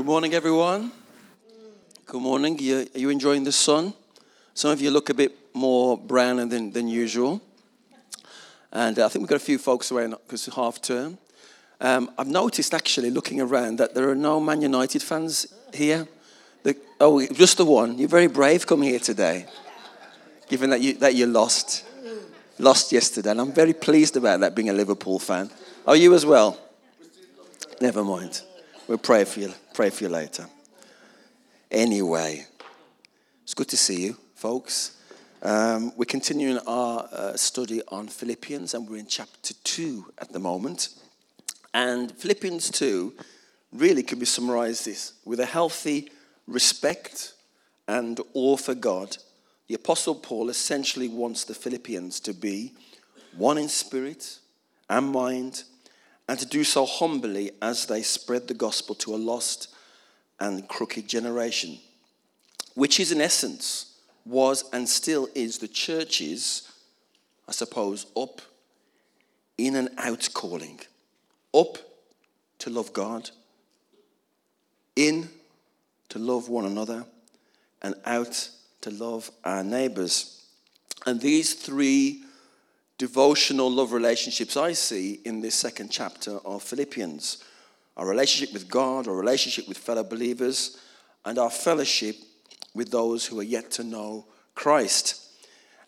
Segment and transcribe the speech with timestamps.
[0.00, 0.92] Good morning, everyone.
[2.06, 2.54] Good morning.
[2.54, 3.92] Are you enjoying the sun?
[4.54, 7.42] Some of you look a bit more brown than, than usual.
[8.72, 11.18] And uh, I think we've got a few folks away because it's half term.
[11.82, 16.08] Um, I've noticed actually looking around that there are no Man United fans here.
[16.62, 17.98] The, oh, just the one.
[17.98, 19.44] You're very brave coming here today,
[20.48, 21.84] given that you, that you lost.
[22.58, 23.32] Lost yesterday.
[23.32, 25.50] And I'm very pleased about that being a Liverpool fan.
[25.86, 26.58] Are you as well?
[27.82, 28.40] Never mind.
[28.90, 30.46] We'll pray for you, pray for you later.
[31.70, 32.44] Anyway,
[33.44, 34.96] it's good to see you, folks.
[35.44, 40.40] Um, we're continuing our uh, study on Philippians, and we're in chapter 2 at the
[40.40, 40.88] moment.
[41.72, 43.14] And Philippians 2
[43.72, 46.10] really can be summarized this with a healthy
[46.48, 47.34] respect
[47.86, 49.18] and awe for God.
[49.68, 52.72] The Apostle Paul essentially wants the Philippians to be
[53.36, 54.40] one in spirit
[54.88, 55.62] and mind
[56.30, 59.66] and to do so humbly as they spread the gospel to a lost
[60.38, 61.76] and crooked generation,
[62.74, 66.70] which is in essence was and still is the church's,
[67.48, 68.42] I suppose, up
[69.58, 70.78] in and out calling.
[71.52, 71.78] Up
[72.60, 73.30] to love God,
[74.94, 75.30] in
[76.10, 77.06] to love one another,
[77.82, 78.50] and out
[78.82, 80.44] to love our neighbors.
[81.06, 82.22] And these three
[83.00, 87.42] devotional love relationships I see in this second chapter of Philippians
[87.96, 90.78] our relationship with God, our relationship with fellow believers,
[91.24, 92.16] and our fellowship
[92.74, 95.30] with those who are yet to know Christ.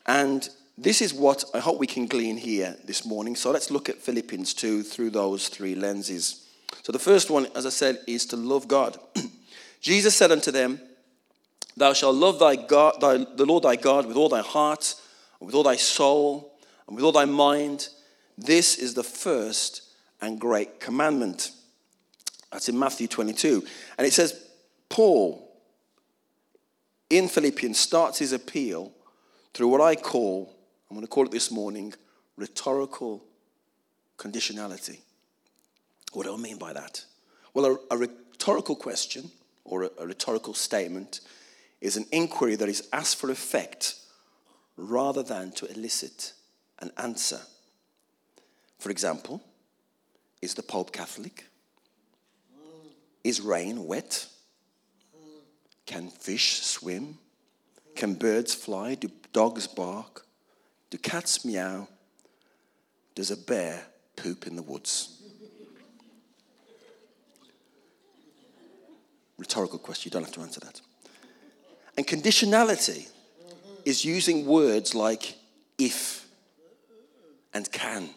[0.06, 3.36] And this is what I hope we can glean here this morning.
[3.36, 6.48] So let's look at Philippians 2 through those three lenses.
[6.82, 8.96] So the first one, as I said, is to love God.
[9.82, 10.80] Jesus said unto them,
[11.76, 14.94] Thou shalt love thy God, thy, the Lord thy God with all thy heart,
[15.40, 16.51] with all thy soul,
[16.92, 17.88] and with all thy mind.
[18.36, 19.80] This is the first
[20.20, 21.50] and great commandment.
[22.50, 23.64] That's in Matthew 22.
[23.96, 24.38] And it says,
[24.90, 25.50] Paul
[27.08, 28.92] in Philippians starts his appeal
[29.54, 30.54] through what I call,
[30.90, 31.94] I'm going to call it this morning,
[32.36, 33.24] rhetorical
[34.18, 34.98] conditionality.
[36.12, 37.06] What do I mean by that?
[37.54, 39.30] Well, a, a rhetorical question
[39.64, 41.20] or a, a rhetorical statement
[41.80, 43.94] is an inquiry that is asked for effect
[44.76, 46.34] rather than to elicit
[46.82, 47.40] an answer.
[48.78, 49.40] For example,
[50.42, 51.46] is the Pope Catholic?
[53.24, 54.26] Is rain wet?
[55.86, 57.18] Can fish swim?
[57.94, 58.96] Can birds fly?
[58.96, 60.26] Do dogs bark?
[60.90, 61.88] Do cats meow?
[63.14, 65.22] Does a bear poop in the woods?
[69.38, 70.80] Rhetorical question, you don't have to answer that.
[71.96, 73.08] And conditionality
[73.84, 75.34] is using words like
[75.78, 76.21] if
[77.54, 78.10] and can.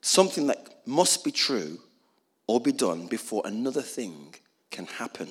[0.00, 1.78] Something that must be true
[2.46, 4.34] or be done before another thing
[4.70, 5.30] can happen.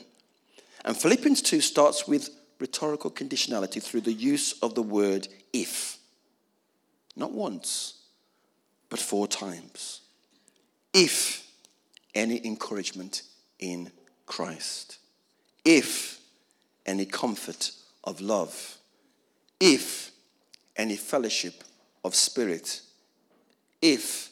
[0.85, 5.97] And Philippians 2 starts with rhetorical conditionality through the use of the word if.
[7.15, 7.95] Not once,
[8.89, 10.01] but four times.
[10.93, 11.47] If
[12.15, 13.23] any encouragement
[13.59, 13.91] in
[14.25, 14.97] Christ.
[15.65, 16.19] If
[16.85, 17.71] any comfort
[18.03, 18.77] of love.
[19.59, 20.11] If
[20.75, 21.63] any fellowship
[22.03, 22.81] of spirit,
[23.81, 24.31] if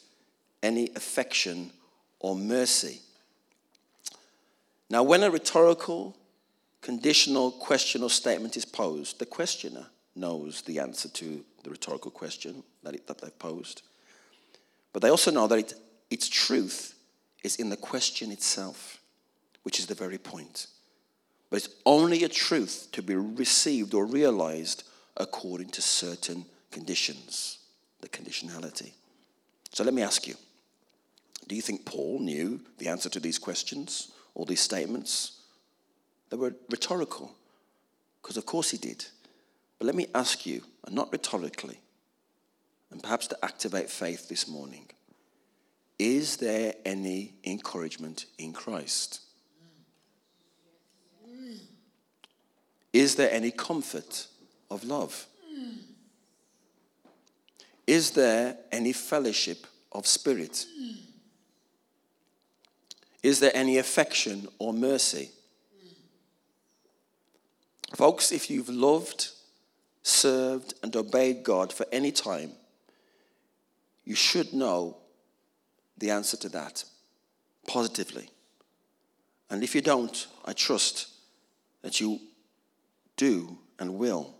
[0.62, 1.70] any affection
[2.18, 3.00] or mercy.
[4.88, 6.16] Now, when a rhetorical,
[6.82, 9.86] conditional question or statement is posed, the questioner
[10.16, 13.82] knows the answer to the rhetorical question that, it, that they've posed.
[14.92, 15.74] But they also know that it,
[16.10, 16.94] its truth
[17.44, 19.00] is in the question itself,
[19.62, 20.66] which is the very point.
[21.48, 24.84] But it's only a truth to be received or realized
[25.16, 27.59] according to certain conditions
[28.00, 28.92] the conditionality.
[29.72, 30.34] So let me ask you
[31.48, 35.40] do you think Paul knew the answer to these questions or these statements?
[36.28, 37.34] They were rhetorical,
[38.22, 39.04] because of course he did.
[39.78, 41.80] But let me ask you, and not rhetorically,
[42.90, 44.90] and perhaps to activate faith this morning
[45.98, 49.20] is there any encouragement in Christ?
[52.92, 54.26] Is there any comfort
[54.70, 55.26] of love?
[57.90, 60.64] Is there any fellowship of spirit?
[63.20, 65.30] Is there any affection or mercy?
[67.96, 69.30] Folks, if you've loved,
[70.04, 72.52] served, and obeyed God for any time,
[74.04, 74.96] you should know
[75.98, 76.84] the answer to that
[77.66, 78.30] positively.
[79.50, 81.08] And if you don't, I trust
[81.82, 82.20] that you
[83.16, 84.36] do and will.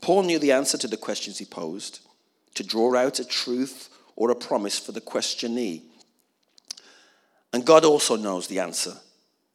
[0.00, 2.00] Paul knew the answer to the questions he posed
[2.54, 5.82] to draw out a truth or a promise for the questionee.
[7.52, 8.94] And God also knows the answer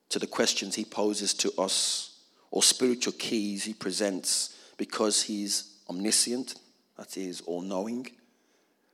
[0.10, 2.19] to the questions He poses to us
[2.51, 6.56] or spiritual keys He presents because He's omniscient,
[6.98, 8.07] that is, all knowing.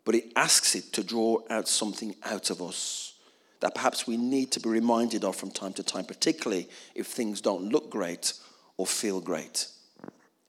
[0.06, 3.14] But He asks it to draw out something out of us
[3.60, 7.42] that perhaps we need to be reminded of from time to time, particularly if things
[7.42, 8.34] don't look great
[8.78, 9.68] or feel great.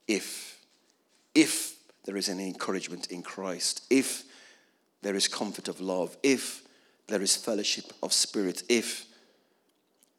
[0.07, 0.60] If,
[1.41, 4.25] if there is any encouragement in Christ, if
[5.01, 6.63] there is comfort of love, if
[7.09, 9.07] there is fellowship of spirit, if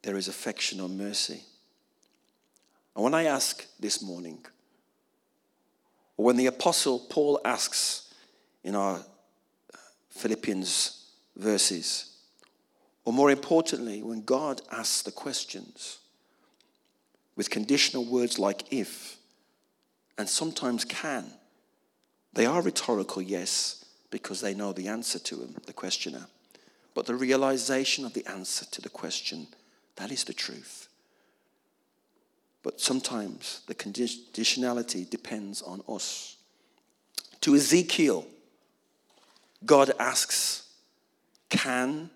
[0.02, 1.44] there is affection or mercy.
[2.96, 4.44] And when I ask this morning,
[6.16, 8.12] or when the Apostle Paul asks
[8.64, 9.76] in our uh,
[10.10, 12.16] Philippians verses,
[13.04, 15.98] or more importantly, when God asks the questions
[17.36, 19.18] with conditional words like if
[20.18, 21.24] and sometimes can,
[22.32, 26.26] they are rhetorical, yes, because they know the answer to them, the questioner.
[26.94, 29.48] But the realization of the answer to the question,
[29.96, 30.88] that is the truth.
[32.62, 36.36] But sometimes the conditionality depends on us.
[37.40, 38.26] To Ezekiel,
[39.64, 40.68] God asks,
[41.48, 42.10] Can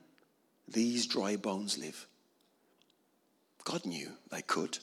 [0.69, 2.06] these dry bones live?
[3.64, 4.78] God knew they could.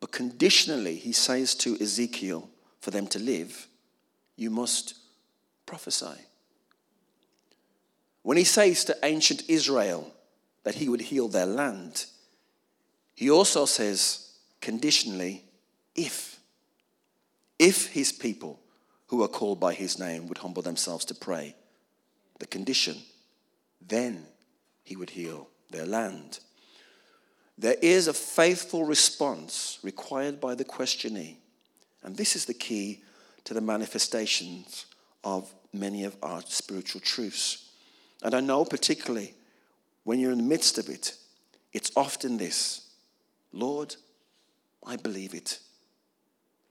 [0.00, 2.48] But conditionally, he says to Ezekiel,
[2.80, 3.66] for them to live,
[4.36, 4.94] you must
[5.66, 6.24] prophesy.
[8.22, 10.12] When he says to ancient Israel
[10.62, 12.06] that he would heal their land,
[13.14, 15.44] he also says conditionally,
[15.94, 16.38] if,
[17.58, 18.60] if his people
[19.08, 21.56] who are called by his name would humble themselves to pray,
[22.38, 22.96] the condition,
[23.80, 24.24] then
[24.84, 26.38] he would heal their land.
[27.58, 31.38] There is a faithful response required by the questionee,
[32.04, 33.02] and this is the key
[33.44, 34.86] to the manifestations
[35.24, 37.68] of many of our spiritual truths.
[38.22, 39.34] And I know, particularly
[40.04, 41.14] when you're in the midst of it,
[41.72, 42.88] it's often this
[43.52, 43.96] Lord,
[44.86, 45.58] I believe it.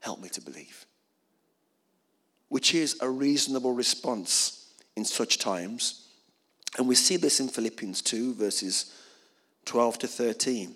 [0.00, 0.86] Help me to believe.
[2.48, 6.06] Which is a reasonable response in such times.
[6.78, 8.94] And we see this in Philippians 2, verses
[9.64, 10.74] 12 to 13.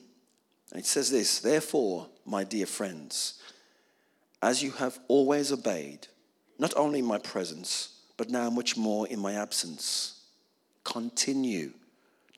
[0.70, 3.40] And it says this Therefore, my dear friends,
[4.42, 6.08] as you have always obeyed,
[6.58, 10.20] not only in my presence, but now much more in my absence,
[10.84, 11.72] continue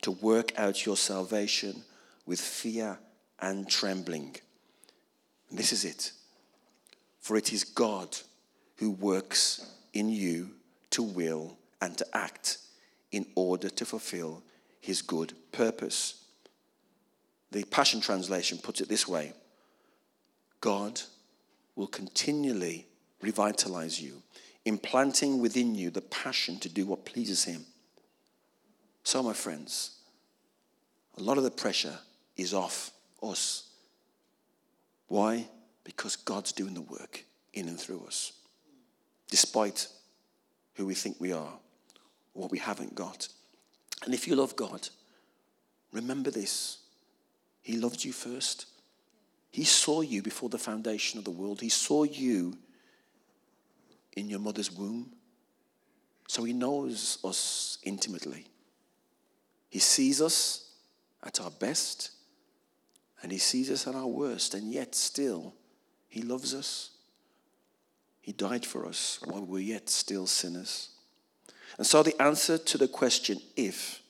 [0.01, 1.83] to work out your salvation
[2.25, 2.99] with fear
[3.39, 4.35] and trembling.
[5.49, 6.11] And this is it.
[7.19, 8.17] For it is God
[8.77, 10.51] who works in you
[10.91, 12.59] to will and to act
[13.11, 14.43] in order to fulfill
[14.79, 16.24] his good purpose.
[17.55, 19.31] The Passion Translation puts it this way
[20.59, 20.99] God
[21.77, 22.85] will continually
[23.21, 24.21] revitalize you,
[24.65, 27.65] implanting within you the passion to do what pleases him.
[29.03, 29.91] So, my friends,
[31.17, 31.97] a lot of the pressure
[32.35, 32.91] is off
[33.23, 33.69] us.
[35.07, 35.47] Why?
[35.85, 37.23] Because God's doing the work
[37.53, 38.33] in and through us,
[39.31, 39.87] despite
[40.73, 41.53] who we think we are,
[42.33, 43.29] what we haven't got.
[44.03, 44.89] And if you love God,
[45.93, 46.79] remember this
[47.65, 48.67] He loved you first.
[49.49, 52.59] He saw you before the foundation of the world, He saw you
[54.15, 55.11] in your mother's womb.
[56.27, 58.45] So He knows us intimately.
[59.69, 60.69] He sees us
[61.23, 62.11] at our best
[63.23, 65.55] and He sees us at our worst, and yet still
[66.07, 66.91] He loves us.
[68.21, 70.89] He died for us while we were yet still sinners.
[71.79, 74.03] And so, the answer to the question if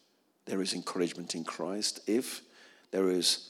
[0.44, 2.42] there is encouragement in Christ, if
[2.96, 3.50] there is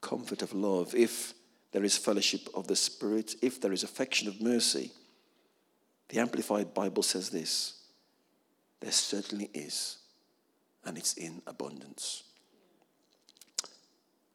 [0.00, 1.34] comfort of love, if
[1.70, 4.90] there is fellowship of the Spirit, if there is affection of mercy,
[6.08, 7.74] the Amplified Bible says this
[8.80, 9.98] there certainly is,
[10.86, 12.22] and it's in abundance.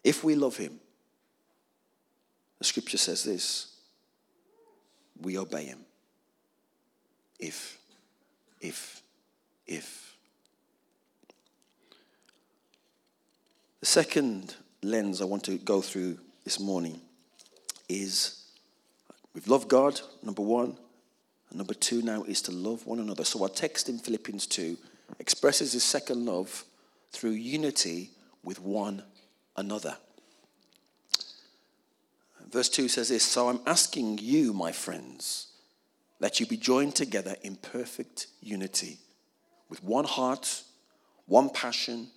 [0.03, 0.79] If we love Him,
[2.59, 3.77] the scripture says this
[5.19, 5.79] we obey Him.
[7.39, 7.79] If,
[8.61, 9.01] if,
[9.65, 10.14] if.
[13.85, 16.99] The second lens I want to go through this morning
[17.87, 18.45] is
[19.35, 20.75] we've loved God, number one.
[21.49, 23.23] And number two now is to love one another.
[23.23, 24.75] So our text in Philippians 2
[25.19, 26.65] expresses his second love
[27.11, 28.09] through unity
[28.43, 29.03] with one
[29.55, 29.97] another.
[32.49, 35.49] Verse 2 says this So I'm asking you, my friends,
[36.19, 38.97] that you be joined together in perfect unity,
[39.69, 40.63] with one heart,
[41.27, 42.07] one passion,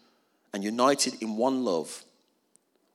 [0.52, 2.04] and united in one love.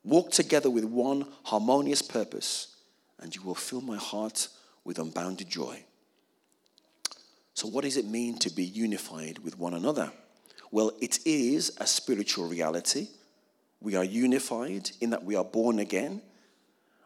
[0.04, 2.76] Walk together with one harmonious purpose,
[3.20, 4.50] and you will fill my heart
[4.84, 5.84] with unbounded joy.
[7.54, 10.12] So, what does it mean to be unified with one another?
[10.72, 13.08] Well, it is a spiritual reality.
[13.80, 16.22] We are unified in that we are born again,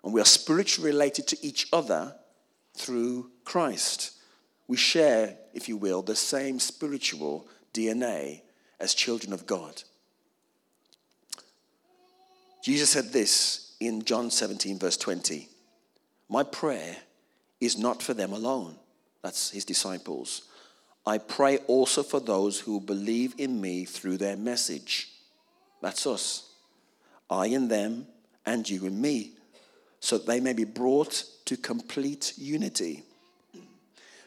[0.03, 2.15] and we are spiritually related to each other
[2.75, 4.11] through Christ.
[4.67, 8.41] We share, if you will, the same spiritual DNA
[8.79, 9.83] as children of God.
[12.67, 15.47] Jesus said this in John 17, verse 20
[16.27, 16.97] My prayer
[17.61, 18.75] is not for them alone,
[19.21, 20.49] that's his disciples.
[21.05, 25.07] I pray also for those who believe in me through their message.
[25.81, 26.51] That's us.
[27.29, 28.05] I and them,
[28.45, 29.31] and you and me,
[30.01, 33.03] so that they may be brought to complete unity.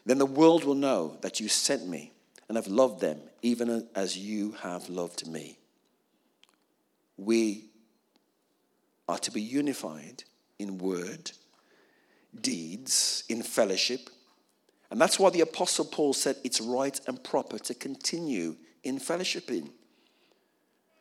[0.06, 2.11] Then the world will know that you sent me
[2.49, 5.59] and have loved them, even as you have loved me.
[7.18, 7.70] We
[9.11, 10.25] are to be unified
[10.59, 11.33] in word,
[12.40, 14.09] deeds, in fellowship.
[14.90, 19.71] And that's why the Apostle Paul said it's right and proper to continue in fellowshipping.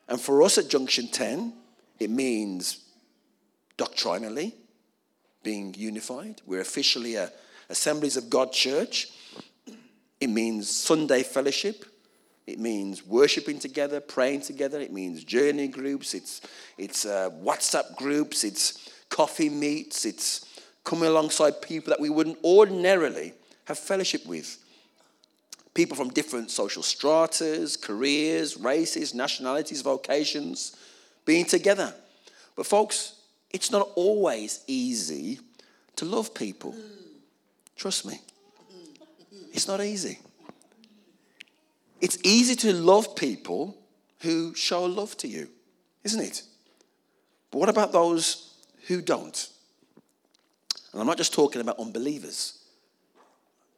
[0.07, 1.53] And for us at Junction 10,
[1.99, 2.83] it means
[3.77, 4.55] doctrinally
[5.43, 6.41] being unified.
[6.45, 7.31] We're officially a
[7.69, 9.09] Assemblies of God church.
[10.19, 11.85] It means Sunday fellowship.
[12.49, 14.79] It means worshiping together, praying together.
[14.79, 16.15] It means journey groups.
[16.15, 16.41] It's,
[16.79, 18.43] it's uh, WhatsApp groups.
[18.43, 20.03] It's coffee meets.
[20.03, 20.45] It's
[20.83, 23.33] coming alongside people that we wouldn't ordinarily
[23.65, 24.57] have fellowship with.
[25.75, 30.75] People from different social stratas, careers, races, nationalities, vocations,
[31.25, 31.93] being together.
[32.55, 33.13] But, folks,
[33.51, 35.39] it's not always easy
[35.97, 36.73] to love people.
[37.75, 38.19] Trust me,
[39.53, 40.17] it's not easy.
[42.01, 43.77] It's easy to love people
[44.21, 45.49] who show love to you,
[46.03, 46.43] isn't it?
[47.51, 48.53] But what about those
[48.87, 49.49] who don't?
[50.91, 52.59] And I'm not just talking about unbelievers,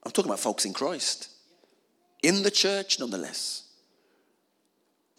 [0.03, 1.29] I'm talking about folks in Christ,
[2.23, 3.63] in the church nonetheless.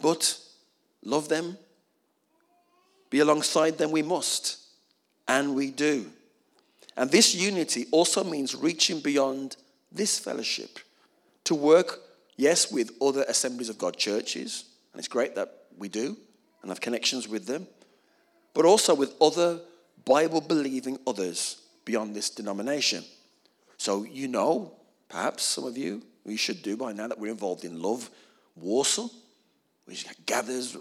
[0.01, 0.37] But
[1.05, 1.57] love them,
[3.11, 4.59] be alongside them, we must,
[5.29, 6.11] and we do.
[6.97, 9.57] And this unity also means reaching beyond
[9.93, 10.79] this fellowship
[11.45, 12.01] to work
[12.43, 16.17] Yes, with other Assemblies of God churches, and it's great that we do
[16.61, 17.69] and have connections with them,
[18.53, 19.61] but also with other
[20.05, 23.05] Bible believing others beyond this denomination.
[23.77, 24.73] So, you know,
[25.09, 28.11] perhaps some of you, we should do by now that we're involved in Love
[28.57, 29.13] Walsall,
[29.85, 30.77] which gathers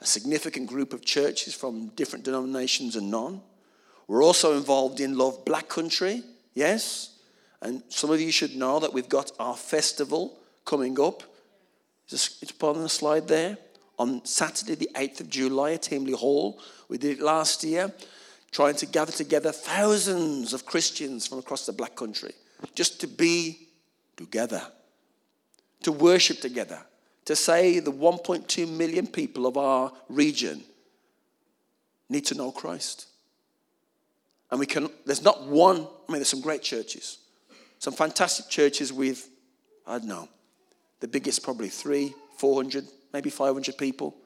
[0.00, 3.42] a significant group of churches from different denominations and none.
[4.06, 6.22] We're also involved in Love Black Country,
[6.54, 7.18] yes.
[7.60, 10.38] And some of you should know that we've got our festival
[10.68, 11.22] coming up.
[12.10, 13.56] It's put on the slide there.
[13.98, 16.60] On Saturday, the 8th of July at Himley Hall.
[16.88, 17.90] We did it last year,
[18.50, 22.34] trying to gather together thousands of Christians from across the black country
[22.74, 23.68] just to be
[24.16, 24.62] together,
[25.82, 26.80] to worship together,
[27.24, 30.62] to say the 1.2 million people of our region
[32.08, 33.06] need to know Christ.
[34.50, 37.18] And we can, there's not one, I mean, there's some great churches,
[37.78, 39.28] some fantastic churches with,
[39.86, 40.28] I don't know,
[41.00, 44.16] the biggest, probably three, 400, maybe 500 people.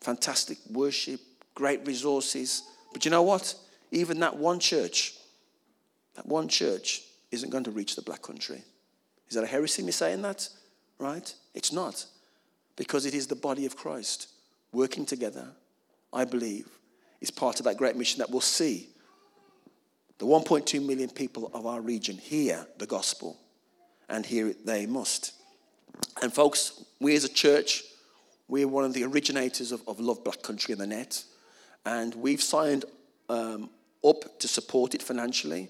[0.00, 1.20] Fantastic worship,
[1.54, 2.62] great resources.
[2.92, 3.54] But you know what?
[3.90, 5.14] Even that one church,
[6.14, 8.62] that one church isn't going to reach the black country.
[9.28, 10.48] Is that a heresy me saying that?
[10.98, 11.32] Right?
[11.54, 12.04] It's not.
[12.76, 14.28] Because it is the body of Christ
[14.72, 15.48] working together,
[16.12, 16.68] I believe,
[17.20, 18.88] is part of that great mission that will see
[20.18, 23.38] the 1.2 million people of our region hear the gospel
[24.08, 25.32] and hear it they must.
[26.22, 27.84] And folks, we as a church,
[28.48, 31.22] we're one of the originators of, of Love Black Country in the net.
[31.86, 32.84] And we've signed
[33.28, 33.70] um,
[34.04, 35.68] up to support it financially.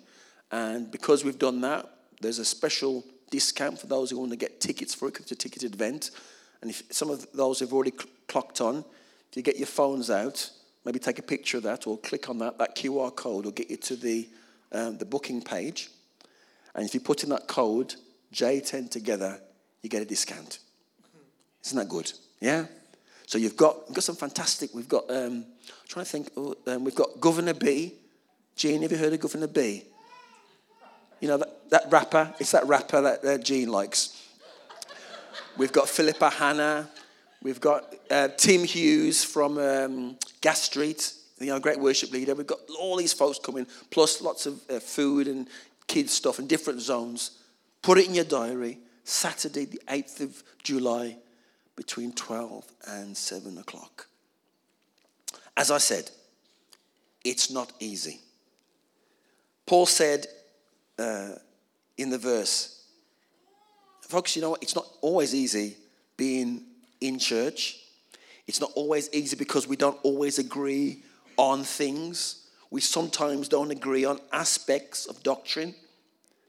[0.50, 1.88] And because we've done that,
[2.20, 5.32] there's a special discount for those who want to get tickets for it because it's
[5.32, 6.10] a ticketed event.
[6.60, 8.84] And if some of those have already cl- clocked on,
[9.30, 10.50] if you get your phones out,
[10.84, 13.70] maybe take a picture of that or click on that, that QR code will get
[13.70, 14.28] you to the,
[14.72, 15.90] um, the booking page.
[16.74, 17.94] And if you put in that code,
[18.34, 19.40] J10 together,
[19.82, 20.58] you get a discount.
[21.64, 22.12] Isn't that good?
[22.40, 22.66] Yeah?
[23.26, 26.54] So you've got, we've got some fantastic, we've got, um, I'm trying to think, oh,
[26.66, 27.94] um, we've got Guvna B.
[28.56, 29.84] Gene, have you heard of Guvna B?
[31.20, 34.28] You know, that, that rapper, it's that rapper that Gene likes.
[35.56, 36.88] We've got Philippa Hanna.
[37.42, 42.34] We've got uh, Tim Hughes from um, Gas Street, you know, great worship leader.
[42.34, 45.48] We've got all these folks coming, plus lots of uh, food and
[45.86, 47.32] kids stuff in different zones.
[47.82, 48.78] Put it in your diary.
[49.04, 51.16] Saturday, the 8th of July,
[51.76, 54.06] between 12 and 7 o'clock.
[55.56, 56.10] As I said,
[57.24, 58.20] it's not easy.
[59.66, 60.26] Paul said
[60.98, 61.30] uh,
[61.96, 62.84] in the verse,
[64.02, 64.62] folks, you know what?
[64.62, 65.76] It's not always easy
[66.16, 66.64] being
[67.00, 67.78] in church.
[68.46, 71.02] It's not always easy because we don't always agree
[71.36, 72.48] on things.
[72.70, 75.74] We sometimes don't agree on aspects of doctrine.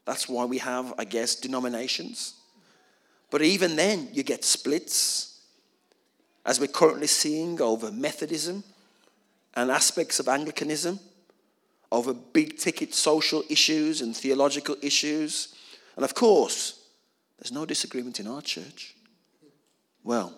[0.04, 2.34] That's why we have, I guess, denominations.
[3.32, 5.40] But even then, you get splits,
[6.44, 8.62] as we're currently seeing over Methodism
[9.54, 11.00] and aspects of Anglicanism,
[11.90, 15.54] over big ticket social issues and theological issues.
[15.96, 16.84] And of course,
[17.38, 18.94] there's no disagreement in our church.
[20.04, 20.34] Well,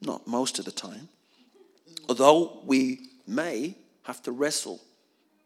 [0.00, 1.10] not most of the time.
[2.08, 3.74] Although we may
[4.04, 4.80] have to wrestle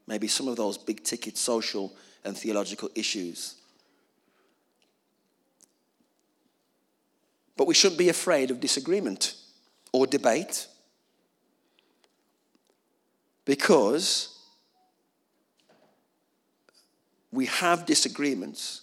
[0.06, 1.92] maybe some of those big ticket social
[2.24, 3.56] and theological issues.
[7.56, 9.34] But we shouldn't be afraid of disagreement
[9.92, 10.66] or debate
[13.44, 14.38] because
[17.30, 18.82] we have disagreements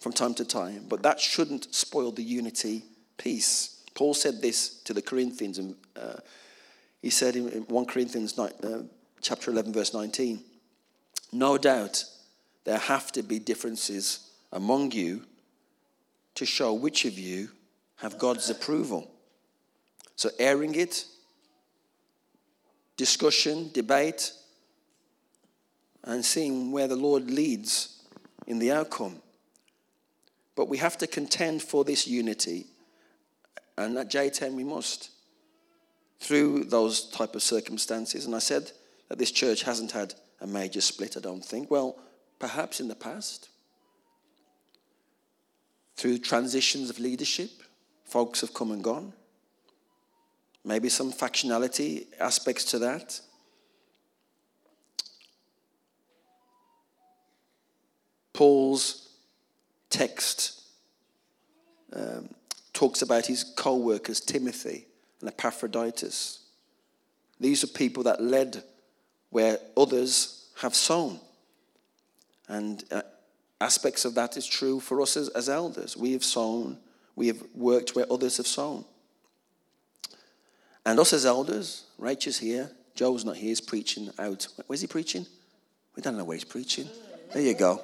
[0.00, 2.84] from time to time, but that shouldn't spoil the unity
[3.16, 3.82] peace.
[3.94, 6.16] Paul said this to the Corinthians, and uh,
[7.00, 8.82] he said in 1 Corinthians uh,
[9.22, 10.40] chapter 11, verse 19,
[11.32, 12.04] No doubt
[12.64, 15.22] there have to be differences among you
[16.34, 17.50] to show which of you
[17.96, 19.10] have God's approval.
[20.16, 21.06] So, airing it,
[22.96, 24.32] discussion, debate,
[26.04, 28.02] and seeing where the Lord leads
[28.46, 29.16] in the outcome.
[30.56, 32.66] But we have to contend for this unity,
[33.76, 35.10] and at J10 we must
[36.20, 38.24] through those type of circumstances.
[38.24, 38.70] And I said
[39.08, 41.70] that this church hasn't had a major split, I don't think.
[41.70, 41.98] Well,
[42.38, 43.48] perhaps in the past.
[45.96, 47.50] Through transitions of leadership,
[48.04, 49.12] folks have come and gone.
[50.64, 53.20] Maybe some factionality aspects to that.
[58.32, 59.10] Paul's
[59.90, 60.62] text
[61.92, 62.28] um,
[62.72, 64.86] talks about his co workers, Timothy
[65.20, 66.40] and Epaphroditus.
[67.38, 68.64] These are people that led
[69.30, 71.20] where others have sown.
[72.48, 73.02] And uh,
[73.60, 75.96] aspects of that is true for us as, as elders.
[75.96, 76.78] We have sown,
[77.16, 78.84] we have worked where others have sown.
[80.86, 84.46] And us as elders, Rachel's here, Joe's not here, he's preaching out.
[84.66, 85.26] Where's he preaching?
[85.96, 86.88] We don't know where he's preaching.
[87.32, 87.80] There you go.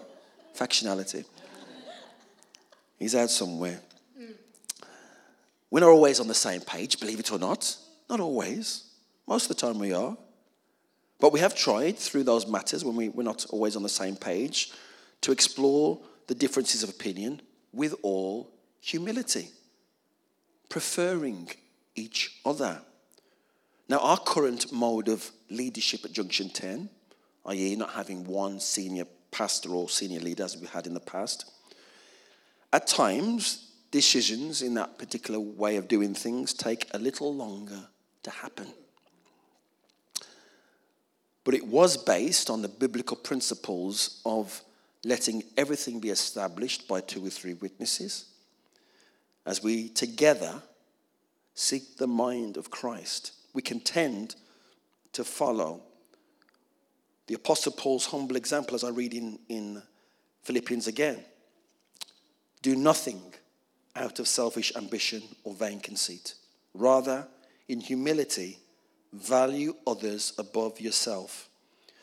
[0.56, 1.24] Factionality.
[2.98, 3.80] He's out somewhere.
[5.70, 7.76] We're not always on the same page, believe it or not.
[8.08, 8.90] Not always.
[9.26, 10.16] Most of the time we are.
[11.20, 14.16] But we have tried through those matters when we, we're not always on the same
[14.16, 14.72] page
[15.22, 19.48] to explore the differences of opinion with all humility,
[20.68, 21.50] preferring
[21.94, 22.80] each other.
[23.88, 26.88] Now, our current mode of leadership at Junction 10,
[27.46, 31.50] i.e., not having one senior pastor or senior leader as we had in the past,
[32.72, 37.88] at times, decisions in that particular way of doing things take a little longer
[38.22, 38.68] to happen.
[41.42, 44.62] But it was based on the biblical principles of
[45.04, 48.26] letting everything be established by two or three witnesses
[49.46, 50.62] as we together
[51.54, 54.36] seek the mind of Christ we can tend
[55.12, 55.82] to follow.
[57.26, 59.82] The Apostle Paul's humble example, as I read in, in
[60.42, 61.24] Philippians again
[62.62, 63.32] do nothing
[63.96, 66.34] out of selfish ambition or vain conceit.
[66.74, 67.26] Rather,
[67.68, 68.58] in humility,
[69.14, 71.48] value others above yourself,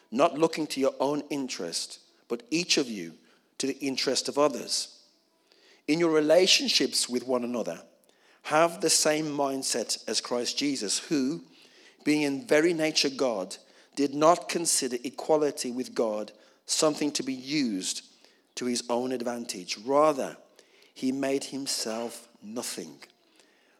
[0.09, 3.13] not looking to your own interest, but each of you
[3.57, 4.99] to the interest of others.
[5.87, 7.81] In your relationships with one another,
[8.43, 11.43] have the same mindset as Christ Jesus, who,
[12.03, 13.57] being in very nature God,
[13.95, 16.31] did not consider equality with God
[16.65, 18.03] something to be used
[18.55, 19.77] to his own advantage.
[19.77, 20.37] Rather,
[20.93, 22.99] he made himself nothing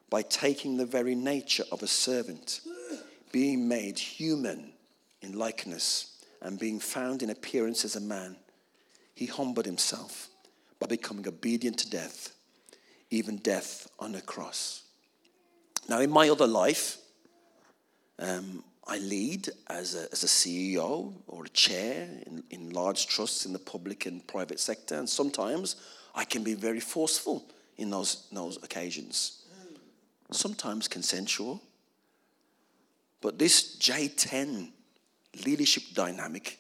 [0.10, 2.62] by taking the very nature of a servant,
[3.32, 4.72] being made human
[5.22, 8.36] in likeness, and being found in appearance as a man.
[9.14, 10.30] He humbled himself
[10.80, 12.34] by becoming obedient to death
[13.10, 14.84] even death on a cross.
[15.88, 16.98] Now, in my other life,
[18.20, 23.46] um, I lead as a, as a CEO or a chair in, in large trusts
[23.46, 25.76] in the public and private sector, and sometimes
[26.16, 27.46] I can be very forceful
[27.78, 29.44] in those, those occasions.
[30.32, 31.62] Sometimes consensual.
[33.22, 34.72] But this J10
[35.46, 36.60] leadership dynamic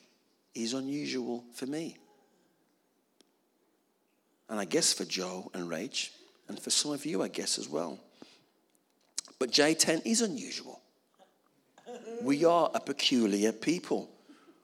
[0.53, 1.97] is unusual for me.
[4.49, 6.09] And I guess for Joe and Rach
[6.47, 7.99] and for some of you, I guess, as well.
[9.39, 10.81] But J10 is unusual.
[12.21, 14.09] We are a peculiar people.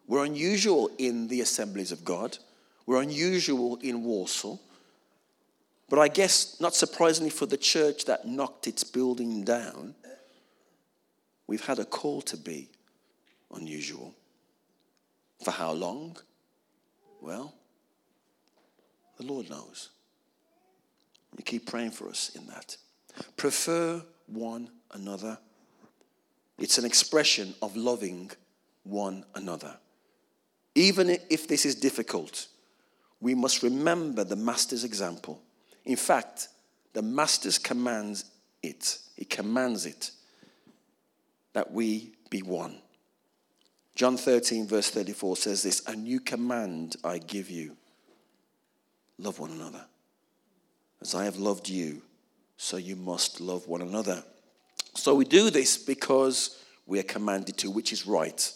[0.08, 2.38] We're unusual in the assemblies of God.
[2.86, 4.62] We're unusual in Walsall.
[5.90, 9.96] But I guess, not surprisingly for the church that knocked its building down,
[11.46, 12.70] we've had a call to be
[13.56, 14.14] unusual.
[15.44, 16.18] For how long?
[17.22, 17.54] Well,
[19.18, 19.90] the Lord knows.
[21.36, 22.78] We keep praying for us in that.
[23.38, 25.38] Prefer one another.
[26.58, 28.32] It's an expression of loving
[28.84, 29.78] one another.
[30.76, 32.48] Even if this is difficult,
[33.20, 35.42] we must remember the Master's example.
[35.86, 36.50] In fact,
[36.94, 38.26] the Master's commands
[38.62, 38.98] it.
[39.16, 40.12] He commands it
[41.54, 42.78] that we be one.
[43.96, 47.78] John 13, verse 34 says this A new command I give you
[49.20, 49.86] love one another.
[51.02, 52.02] As I have loved you,
[52.58, 54.24] so you must love one another.
[54.96, 58.52] So we do this because we are commanded to, which is right.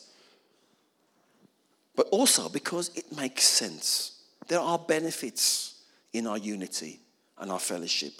[1.95, 4.21] But also because it makes sense.
[4.47, 5.81] There are benefits
[6.13, 7.01] in our unity
[7.37, 8.13] and our fellowship.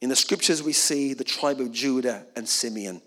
[0.00, 3.00] In the scriptures, we see the tribe of Judah and Simeon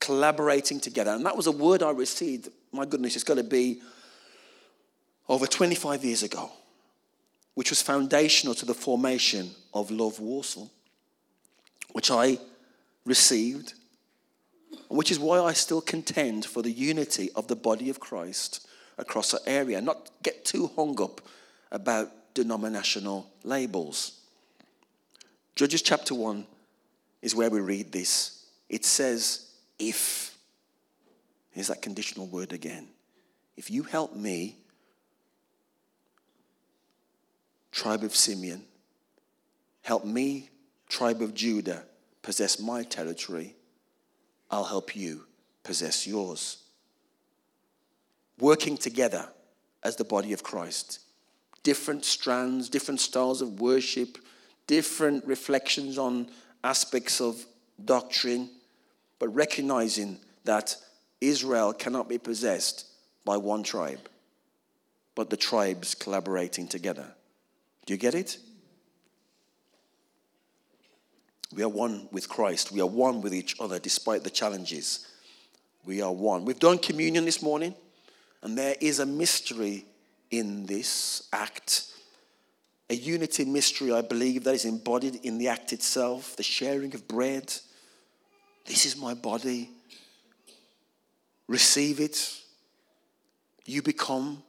[0.00, 1.12] collaborating together.
[1.12, 3.80] And that was a word I received, my goodness, it's got to be
[5.28, 6.50] over 25 years ago,
[7.54, 10.70] which was foundational to the formation of Love Walsall,
[11.92, 12.38] which I
[13.04, 13.74] received,
[14.88, 18.66] which is why I still contend for the unity of the body of Christ
[18.98, 21.20] across our area, not get too hung up
[21.70, 24.20] about denominational labels.
[25.54, 26.46] Judges chapter 1
[27.22, 28.46] is where we read this.
[28.68, 29.49] It says,
[29.80, 30.36] if.
[31.50, 32.88] Here's that conditional word again.
[33.56, 34.56] If you help me,
[37.72, 38.64] tribe of Simeon,
[39.82, 40.50] help me,
[40.88, 41.84] tribe of Judah,
[42.22, 43.56] possess my territory,
[44.50, 45.24] I'll help you
[45.62, 46.58] possess yours.
[48.38, 49.28] Working together
[49.82, 51.00] as the body of Christ.
[51.62, 54.18] Different strands, different styles of worship,
[54.66, 56.30] different reflections on
[56.64, 57.44] aspects of
[57.84, 58.48] doctrine
[59.20, 60.74] but recognizing that
[61.20, 62.86] Israel cannot be possessed
[63.24, 64.08] by one tribe,
[65.14, 67.06] but the tribes collaborating together.
[67.86, 68.38] Do you get it?
[71.54, 72.72] We are one with Christ.
[72.72, 75.06] We are one with each other despite the challenges.
[75.84, 76.44] We are one.
[76.44, 77.74] We've done communion this morning,
[78.42, 79.84] and there is a mystery
[80.30, 81.92] in this act.
[82.88, 87.06] A unity mystery, I believe, that is embodied in the act itself, the sharing of
[87.06, 87.52] bread,
[88.66, 89.70] this is my body.
[91.46, 92.40] Receive it.
[93.64, 94.42] You become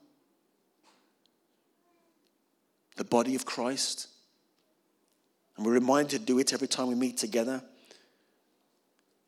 [2.95, 4.08] the body of Christ.
[5.58, 7.63] And we're reminded to do it every time we meet together.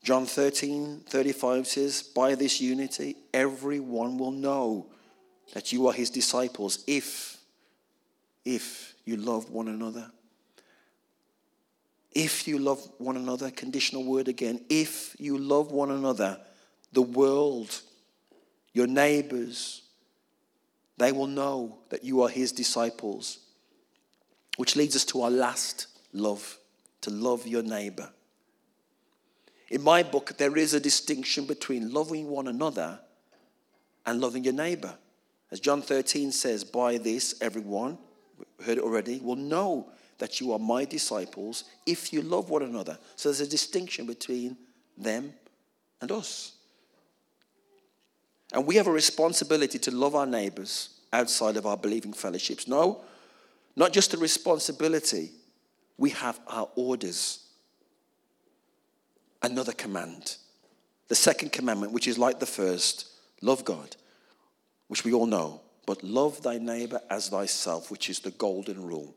[0.04, 4.88] John 13, 35 says, By this unity, everyone will know
[5.54, 7.38] that you are his disciples if,
[8.44, 10.12] if you love one another.
[12.16, 16.40] If you love one another, conditional word again, if you love one another,
[16.92, 17.82] the world,
[18.74, 19.82] your neighbors,
[20.98, 23.40] they will know that you are his disciples.
[24.58, 26.60] Which leads us to our last love
[27.04, 28.10] to love your neighbor.
[29.70, 33.00] In my book, there is a distinction between loving one another
[34.06, 34.96] and loving your neighbor.
[35.52, 37.98] As John 13 says, by this, everyone,
[38.66, 42.98] heard it already, will know that you are my disciples if you love one another.
[43.16, 44.58] So there's a distinction between
[44.98, 45.34] them
[46.02, 46.54] and us.
[48.54, 52.68] And we have a responsibility to love our neighbors outside of our believing fellowships.
[52.68, 53.02] No,
[53.76, 55.32] not just a responsibility,
[55.98, 57.40] we have our orders.
[59.42, 60.38] Another command.
[61.08, 63.08] The second commandment, which is like the first
[63.42, 63.96] love God,
[64.88, 69.16] which we all know, but love thy neighbor as thyself, which is the golden rule.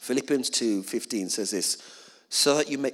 [0.00, 1.76] Philippians 2:15 says this,
[2.30, 2.92] so that you may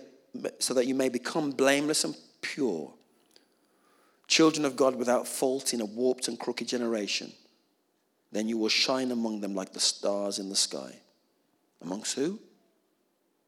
[0.58, 2.92] so that you may become blameless and pure,
[4.26, 7.32] children of God without fault in a warped and crooked generation.
[8.32, 10.96] Then you will shine among them like the stars in the sky.
[11.80, 12.38] Amongst who?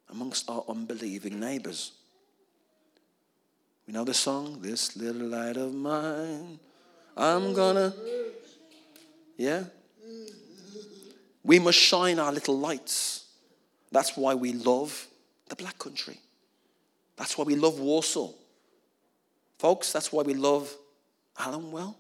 [0.09, 1.93] Amongst our unbelieving neighbors.
[3.87, 6.61] We know the song, This Little Light of Mine.
[7.17, 7.93] I'm gonna.
[9.37, 9.65] Yeah?
[11.43, 13.28] We must shine our little lights
[13.91, 15.07] that's why we love
[15.49, 16.19] the black country.
[17.17, 18.39] That's why we love Walsall.
[19.59, 20.73] Folks, that's why we love
[21.37, 21.97] Willenhall.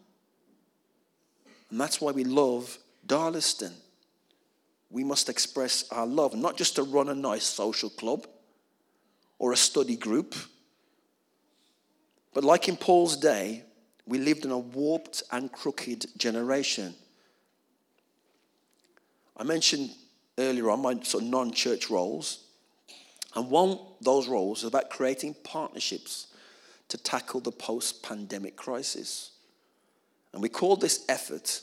[1.70, 3.72] And that's why we love Darlaston.
[4.90, 8.26] We must express our love, not just to run a nice social club
[9.38, 10.34] or a study group,
[12.32, 13.64] but like in Paul's day,
[14.06, 16.94] we lived in a warped and crooked generation.
[19.36, 19.90] I mentioned
[20.38, 22.44] earlier on, my sort of non church roles.
[23.34, 26.28] And one of those roles is about creating partnerships
[26.88, 29.32] to tackle the post pandemic crisis.
[30.32, 31.60] And we call this effort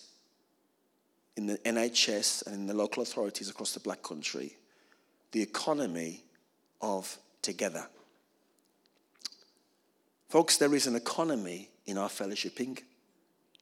[1.35, 4.57] in the NHS and in the local authorities across the black country
[5.31, 6.23] the economy
[6.81, 7.85] of together.
[10.29, 12.81] Folks, there is an economy in our fellowshipping,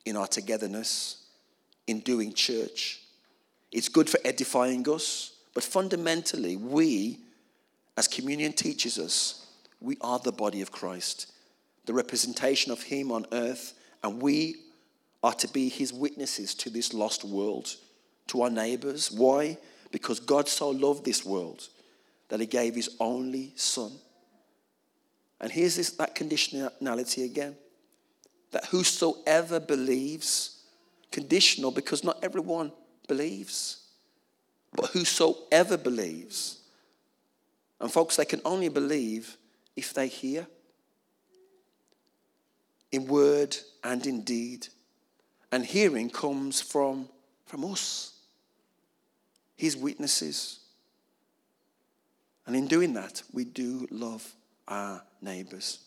[0.06, 1.24] in our togetherness,
[1.88, 3.03] in doing church.
[3.74, 7.20] It's good for edifying us, but fundamentally, we,
[7.98, 9.46] as communion teaches us,
[9.82, 11.34] we are the body of Christ,
[11.86, 14.56] the representation of Him on earth, and we
[15.22, 17.76] are to be His witnesses to this lost world,
[18.28, 19.12] to our neighbors.
[19.12, 19.58] Why?
[19.92, 21.68] Because God so loved this world
[22.30, 23.92] that He gave His only Son
[25.44, 27.58] and here's this, that conditionality again
[28.52, 30.64] that whosoever believes,
[31.12, 32.72] conditional because not everyone
[33.08, 33.88] believes,
[34.74, 36.60] but whosoever believes.
[37.80, 39.38] And folks, they can only believe
[39.76, 40.48] if they hear
[42.92, 44.68] in word and in deed.
[45.52, 47.10] And hearing comes from,
[47.46, 48.14] from us,
[49.56, 50.60] his witnesses.
[52.46, 54.34] And in doing that, we do love
[54.68, 55.80] our neighbors.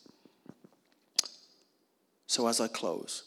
[2.27, 3.25] So, as I close,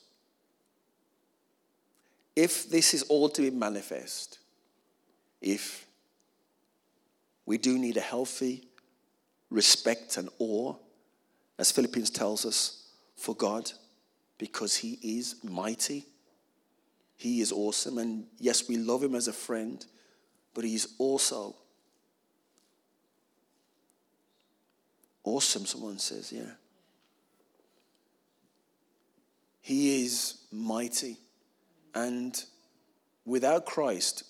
[2.40, 4.40] if this is all to be manifest,
[5.42, 5.86] if
[7.46, 8.64] we do need a healthy
[9.50, 10.74] respect and awe,
[11.58, 13.70] as Philippians tells us, for God,
[14.38, 16.06] because He is mighty,
[17.18, 19.86] He is awesome, and yes, we love Him as a friend,
[20.54, 21.56] but He's also
[25.26, 26.54] Awesome, someone says, yeah.
[29.62, 31.18] He is mighty.
[31.94, 32.42] And
[33.26, 34.24] without Christ,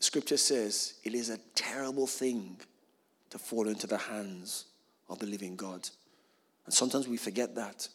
[0.00, 2.58] scripture says it is a terrible thing
[3.30, 4.66] to fall into the hands
[5.08, 5.88] of the living God.
[6.64, 7.88] And sometimes we forget that.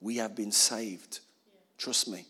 [0.00, 1.20] We have been saved.
[1.78, 2.26] Trust me.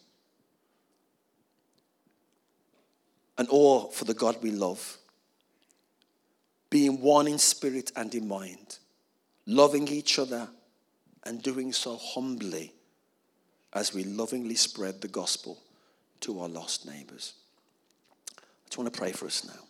[3.38, 4.98] And awe for the God we love.
[6.68, 8.78] Being one in spirit and in mind
[9.46, 10.48] loving each other
[11.24, 12.72] and doing so humbly
[13.72, 15.58] as we lovingly spread the gospel
[16.20, 17.34] to our lost neighbors.
[18.38, 19.60] I just want to pray for us now.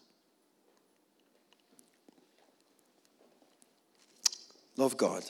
[4.76, 5.24] Love God,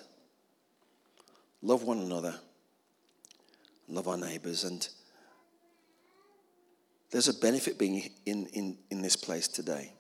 [1.63, 2.35] love one another,
[3.89, 4.89] love our neighbors, and
[7.11, 9.93] there's a benefit being in, in, in this place today.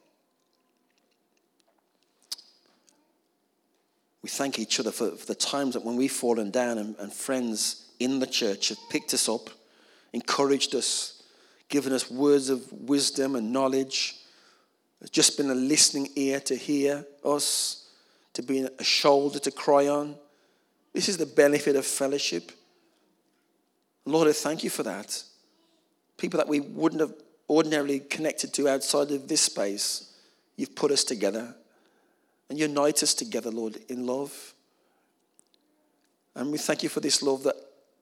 [4.22, 7.12] we thank each other for, for the times that when we've fallen down and, and
[7.12, 9.50] friends in the church have picked us up,
[10.12, 11.22] encouraged us,
[11.68, 14.16] given us words of wisdom and knowledge.
[15.00, 17.88] It's just been a listening ear to hear us,
[18.34, 20.16] to be a shoulder to cry on.
[20.92, 22.52] This is the benefit of fellowship.
[24.04, 25.22] Lord, I thank you for that.
[26.16, 27.14] People that we wouldn't have
[27.48, 30.12] ordinarily connected to outside of this space,
[30.56, 31.54] you've put us together
[32.48, 34.54] and unite us together, Lord, in love.
[36.34, 37.56] And we thank you for this love that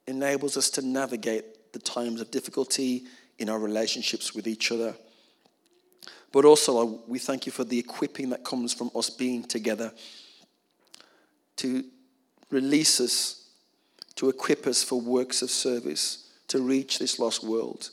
[0.06, 3.04] enables us to navigate the times of difficulty
[3.38, 4.94] in our relationships with each other.
[6.32, 9.92] But also, we thank you for the equipping that comes from us being together
[11.56, 11.84] to
[12.50, 13.48] release us,
[14.16, 17.90] to equip us for works of service, to reach this lost world.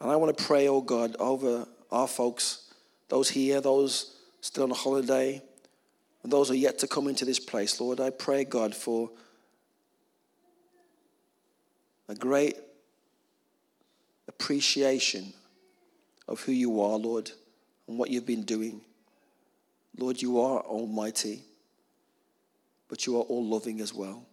[0.00, 2.72] And I want to pray, oh God, over our folks,
[3.08, 5.42] those here, those still on holiday,
[6.22, 9.10] and those who are yet to come into this place, Lord, I pray, God, for
[12.10, 12.56] a great
[14.26, 15.32] appreciation
[16.26, 17.30] of who you are, Lord,
[17.86, 18.80] and what you've been doing.
[19.96, 21.44] Lord, you are almighty,
[22.88, 24.26] but you are all loving as well.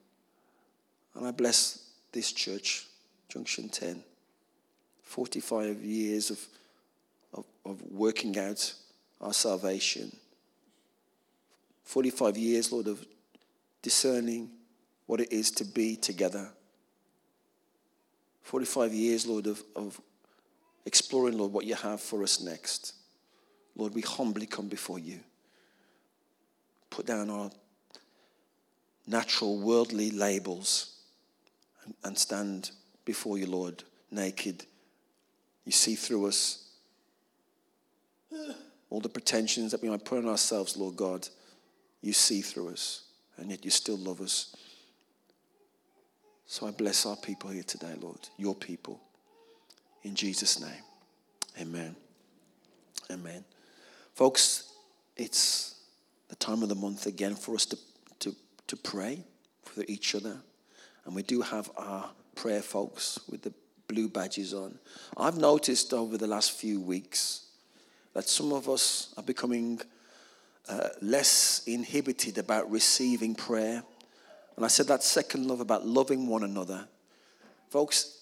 [1.14, 2.88] And I bless this church,
[3.30, 4.04] Junction 10.
[5.04, 6.40] 45 years of,
[7.36, 8.74] of, of working out
[9.22, 10.16] our salvation.
[11.84, 13.06] 45 years, Lord, of
[13.84, 14.50] discerning
[15.06, 16.50] what it is to be together.
[18.48, 20.00] 45 years, Lord, of, of
[20.86, 22.94] exploring, Lord, what you have for us next.
[23.76, 25.20] Lord, we humbly come before you.
[26.90, 27.52] Put down our
[29.06, 30.96] natural worldly labels
[31.84, 32.72] and, and stand
[33.04, 34.64] before you, Lord, naked.
[35.66, 36.70] You see through us
[38.90, 41.28] all the pretensions that we might put on ourselves, Lord God.
[42.02, 43.04] You see through us,
[43.36, 44.56] and yet you still love us.
[46.50, 49.02] So I bless our people here today, Lord, your people.
[50.04, 50.84] In Jesus' name,
[51.60, 51.94] amen.
[53.12, 53.44] Amen.
[54.16, 54.72] Folks,
[55.18, 55.76] it's
[56.30, 57.78] the time of the month again for us to,
[58.20, 58.36] to,
[58.68, 59.26] to pray
[59.64, 60.38] for each other.
[61.06, 63.54] And we do have our prayer folks with the
[63.90, 64.80] blue badges on.
[65.18, 67.48] I've noticed over the last few weeks
[68.14, 69.82] that some of us are becoming
[70.70, 73.84] uh, less inhibited about receiving prayer.
[74.58, 76.88] And I said that second love about loving one another.
[77.70, 78.22] Folks,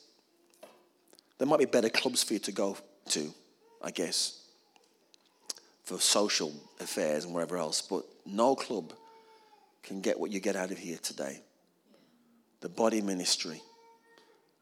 [1.38, 2.78] there might be better clubs for you to go
[3.10, 3.34] to,
[3.82, 4.42] I guess,
[5.86, 8.92] for social affairs and wherever else, but no club
[9.82, 11.40] can get what you get out of here today.
[12.60, 13.62] The body ministry.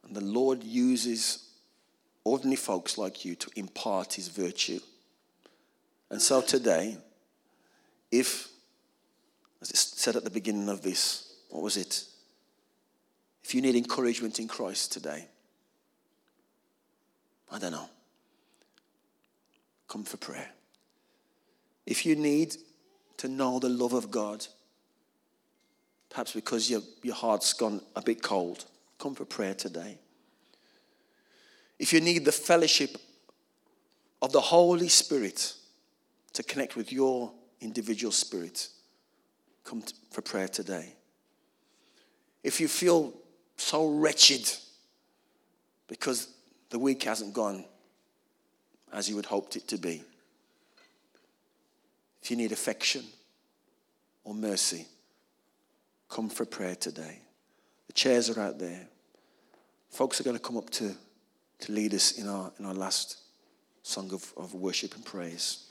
[0.06, 1.50] And the Lord uses
[2.24, 4.80] ordinary folks like you to impart his virtue.
[6.12, 6.98] And so today,
[8.12, 8.50] if,
[9.62, 12.04] as it said at the beginning of this, what was it?
[13.44, 15.28] If you need encouragement in Christ today,
[17.52, 17.88] I don't know,
[19.88, 20.50] come for prayer.
[21.86, 22.56] If you need
[23.18, 24.48] to know the love of God,
[26.10, 28.66] perhaps because your, your heart's gone a bit cold,
[28.98, 30.00] come for prayer today.
[31.78, 32.98] If you need the fellowship
[34.24, 35.54] of the Holy Spirit
[36.34, 38.70] to connect with your individual spirit,
[39.64, 40.96] come for prayer today.
[42.44, 43.14] If you feel
[43.58, 44.52] so wretched
[45.88, 46.28] because
[46.70, 47.66] the week hasn't gone
[48.92, 50.04] as you had hoped it to be,
[52.22, 53.04] if you need affection
[54.24, 54.88] or mercy,
[56.10, 57.20] come for prayer today.
[57.88, 58.88] The chairs are out there.
[59.90, 60.96] Folks are going to come up to,
[61.60, 63.18] to lead us in our, in our last
[63.84, 65.70] song of, of worship and praise.